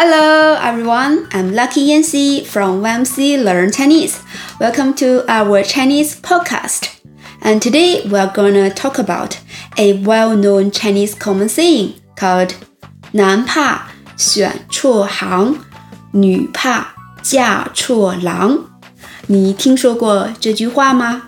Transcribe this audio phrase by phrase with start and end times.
[0.00, 4.20] Hello everyone, I'm Lucky Yancy from YMC Learn Chinese.
[4.60, 7.00] Welcome to our Chinese podcast.
[7.42, 9.40] And today we're gonna talk about
[9.76, 12.52] a well-known Chinese common saying called
[13.10, 15.58] 男怕选错行，
[16.12, 18.56] 女怕嫁错郎。
[19.26, 21.22] 你听说过这句话吗？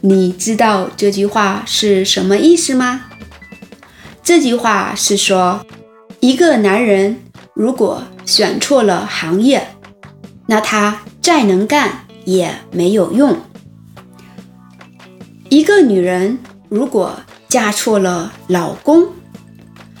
[0.00, 3.06] 你知道这句话是什么意思吗？
[4.22, 5.66] 这句话是说，
[6.20, 7.20] 一个男人。
[7.54, 9.68] 如果选错了行业，
[10.46, 13.36] 那他再能干也没有用。
[15.50, 19.06] 一个女人如果嫁错了老公，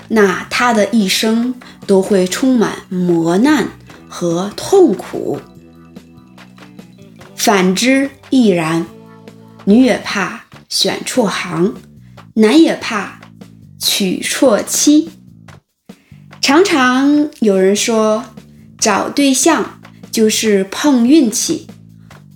[0.08, 1.54] 那她的一生
[1.86, 3.68] 都会充满磨难
[4.08, 5.38] 和痛苦。
[7.36, 8.84] 反之亦然，
[9.64, 11.74] 女也怕选错行，
[12.34, 13.20] 男也怕
[13.78, 15.10] 娶错妻。
[16.44, 18.22] 常常有人说，
[18.78, 19.80] 找对象
[20.12, 21.66] 就是碰运气，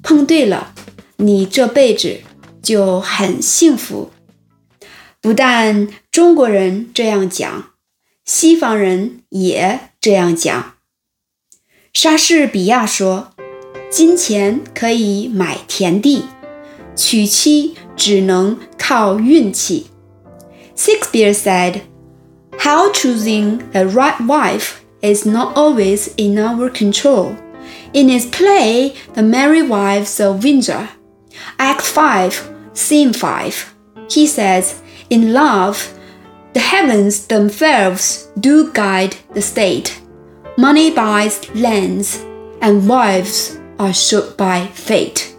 [0.03, 0.73] 碰对了，
[1.19, 2.21] 你这辈子
[2.63, 4.11] 就很幸福。
[5.21, 7.73] 不但中国人这样讲，
[8.25, 10.77] 西方人也这样讲。
[11.93, 13.33] 莎士比亚说
[13.93, 16.23] ：“金钱可以买田地，
[16.97, 19.89] 娶妻只能靠运气。”
[20.75, 21.83] Shakespeare said.
[22.60, 27.38] How choosing a right wife is not always in our control.
[27.94, 30.90] In his play, The Merry Wives of Windsor,
[31.60, 33.76] Act 5, Scene 5,
[34.10, 35.94] he says, In love,
[36.54, 40.00] the heavens themselves do guide the state.
[40.58, 42.24] Money buys lands,
[42.62, 45.36] and wives are shot by fate.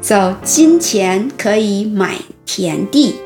[0.00, 3.16] So, 金钱可以买田地.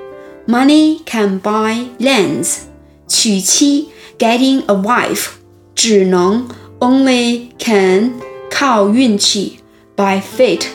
[0.46, 2.65] Money can buy lands
[3.07, 5.29] 娶妻 getting a wife
[5.73, 6.47] 只能
[6.79, 8.13] only can
[8.49, 9.59] 靠运气
[9.95, 10.65] by fate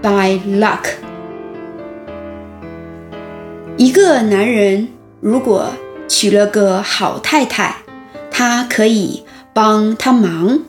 [0.00, 0.84] by luck。
[3.76, 4.88] 一个男人
[5.20, 5.70] 如果
[6.08, 7.76] 娶了个好太太，
[8.30, 10.60] 他可以帮他忙，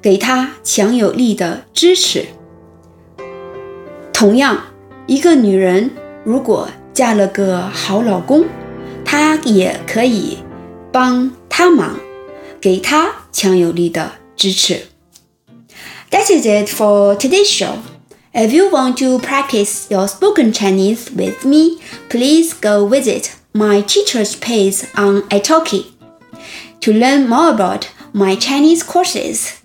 [0.00, 2.26] 给他强有力的支持。
[4.12, 4.58] 同样，
[5.06, 5.90] 一个女人
[6.24, 8.44] 如果嫁了个好老公，
[9.04, 10.38] 她也可以。
[10.91, 11.99] 帮他忙，
[12.61, 14.87] 给他强有力的支持。
[16.11, 17.77] That is it for today's show.
[18.33, 21.79] If you want to practice your spoken Chinese with me,
[22.09, 25.85] please go visit my teacher's page on italki
[26.81, 29.61] to learn more about my Chinese courses.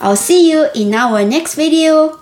[0.00, 2.18] I'll see you in our next video.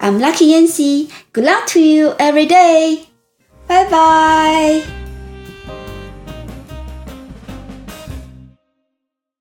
[0.00, 1.08] I'm Lucky Yancy.
[1.32, 3.08] Good luck to you every day.
[3.66, 4.97] Bye bye.